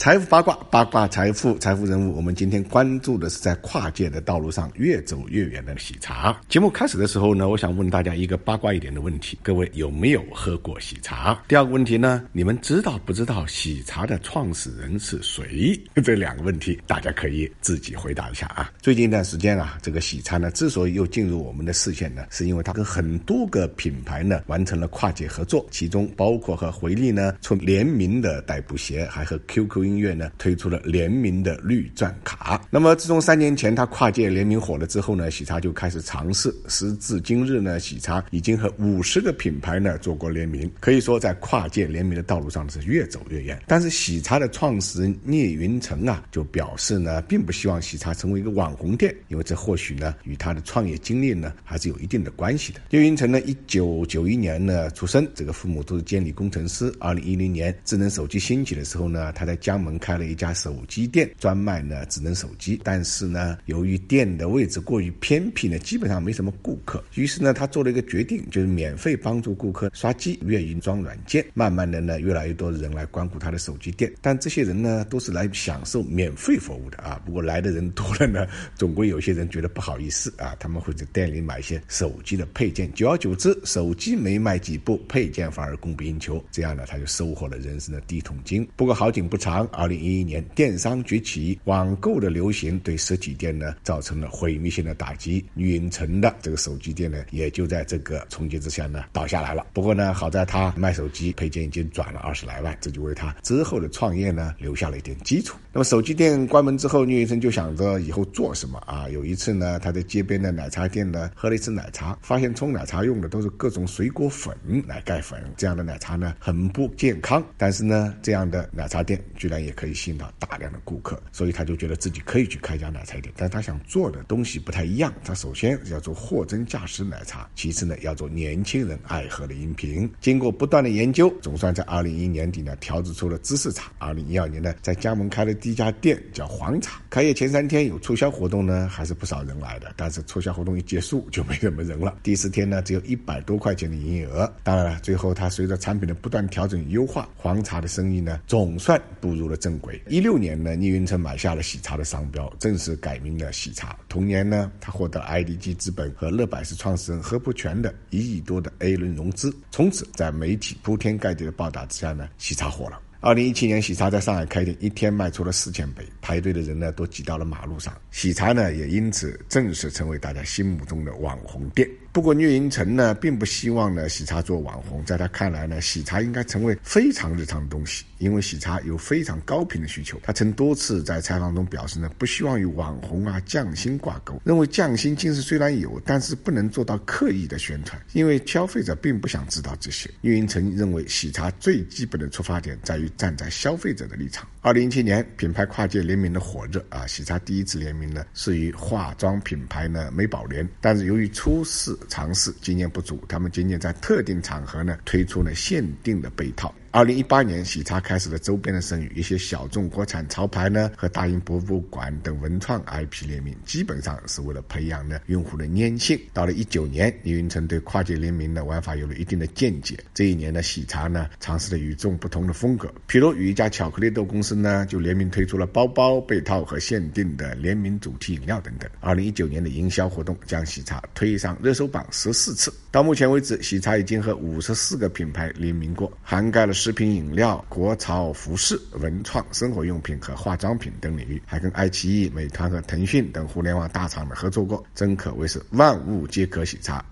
[0.00, 2.16] 财富八卦，八卦财富，财富人物。
[2.16, 6.40] 我们今天关注的是在跨界的道路上越走越远的喜茶。
[6.48, 11.38] 节目开始的时候呢，我想问大家一个八卦一点的问题：各位有没有喝过喜茶？
[11.46, 15.78] 第二个问题呢，你们知道不知道喜茶的创始人是谁？
[16.02, 18.72] 这两个问题大家可以自己回答一下啊。
[18.80, 29.89] 最近一段时间啊，这个喜茶呢，之所以又进入我们的视线呢，是因为它跟很多个品牌呢完成了跨界合作，其中包括和回力呢出联名的代步鞋，还和 QQ。
[29.90, 32.60] 音乐呢推出了联名的绿钻卡。
[32.70, 36.54] 那么自从三年前它跨界联名火了之后呢，喜茶就开始尝试。
[36.68, 43.60] 时至今日呢，喜茶已经和五十个品牌呢做过联名，可以说在跨界联名的道路上是越走越远。
[43.66, 52.80] 但是喜茶的创始人聂云成啊就表示呢，并不希望喜茶成为一个网红店，因为这或许呢与他的创业经历呢还是有一定的关系的。
[52.90, 56.92] 聂云成呢，一九九一年呢出生，这个父母都是监理工程师。
[57.00, 62.80] 二零一零年智能手机兴起的时候呢，他在江门开了一家手机店，专卖呢智能手机。
[62.84, 67.02] 但是呢，由于店的位置过于偏僻呢，基本上没什么顾客。
[67.14, 71.44] 于是呢，他做了一个决定，就是免费帮助顾客刷机、运装软件。
[71.54, 74.12] 慢慢的呢，越来越多的人来光顾他的手机店。
[74.20, 77.20] 但这些人呢，都是来享受免费服务的啊。
[77.24, 82.92] 不过来的人多了呢，总归有些人觉得不好意思啊，他们会在店里买一些手机的配件。
[82.92, 86.42] 久而久之，手机没卖几部，配件反而供不应求。
[86.50, 88.66] 这样呢，他就收获了人生的第一桶金。
[88.76, 90.00] 不过好景不长，二零。
[90.00, 95.44] 一一年，电商崛起，网购的流行对实体店呢造成了毁灭性的打击。
[95.56, 99.66] 云城的这个手机店呢，也就在这个冲击之下呢倒下来了。
[99.74, 105.58] 不过呢，好在他卖手机配件已经赚了二十来万，这就为他之后的创业呢留下了一点基础。
[105.70, 109.06] 那么手机店关门之后，聂云成就想着以后做什么啊？
[109.10, 117.44] 有一次呢，他在街边的奶茶店呢喝了一次奶茶，发现冲奶茶用的都是各种水果粉、奶盖粉，这样的奶茶呢很不健康。
[117.58, 119.90] 但是呢，这样的奶茶店居然也可以。
[120.00, 125.12] 吸引到大量的顾客，所以他就觉得自己可以去开一家奶茶店，但他想做的东西不太一样。
[125.22, 130.10] 他首先要做货真价实奶茶，其次呢要做年轻人爱喝的饮品。
[130.20, 133.92] 经过不断的研究，总算在二零一一年底呢调制出了芝士茶。
[133.98, 137.02] 二零一二年呢在江门开了第一家店，叫黄茶。
[137.10, 139.92] 开业前三天有促销活动呢，还是不少人来的。
[139.96, 142.16] 但是促销活动一结束就没什么人了。
[142.22, 144.50] 第四天呢只有一百多块钱的营业额。
[144.62, 150.00] 当然了，最后他随着产品的不断调整优化，黄茶的生意呢总算步入了正轨。
[150.08, 153.98] 一六年呢，聂云成买下了喜茶的商标，正式改名了喜茶。
[154.08, 159.54] 同年呢，他获得 IDG 资本和乐百氏创始人何不全的一亿多的 A 轮融资。
[159.70, 162.98] 从此，在媒体铺天盖地的报道之下呢，喜茶火了。
[163.22, 167.94] 二零一七年，喜茶在上海开店，一天卖出了四千杯，排队的人呢都挤到了马路上。
[168.10, 171.86] 喜茶呢也因此正式成为大家心目中的网红店。
[172.12, 180.18] 不过聂云成呢并不希望呢喜茶做网红，在他看来呢喜茶应该成为非常日常的东西，因为喜茶有非常高频的需求。
[180.24, 190.10] 他曾多次在采访中表示呢不希望与网红啊降薪挂钩，认为降薪精神虽然有，但是不能做到刻意的宣传，因为消费者并不想知道这些。
[190.20, 194.48] 聂云成认为喜茶最基本的出发点在于站在消费者的立场。
[194.62, 201.96] 二零一七年品牌跨界联名的火热啊，喜茶第一次联名呢是与化妆品牌呢美宝莲，但是由于初试。
[202.08, 206.74] 尝试经验不足，他们仅仅在特定场合呢推出了限定的被套。
[206.92, 216.18] 二零一八年，喜茶开始了周边的生意，一些小众国产潮牌呢和大英博物馆等文创 IP 联名，基本上是为了培养呢用户的粘性。
[216.32, 219.96] 到了一九年，李云成对跨界联名的玩法有了一定的见解。
[220.12, 228.90] 这一年呢，喜茶呢尝试了与众不同的风格，譬如与一家巧克力豆公司呢就联名推出了包包、被套和限定的联名主题饮料等等。
[228.98, 232.74] 二零一九年的营销活动将喜茶推上热搜榜十四次。
[232.90, 236.74] 到目前为止，喜茶已经和五十四个品牌联名过，涵盖了。
[236.80, 247.04] 食品饮料、国潮服饰、文创、生活用品和化妆品等领域，还跟爱奇艺、美团和腾讯等互联网大厂们合作过，真可谓是万物皆可喜茶。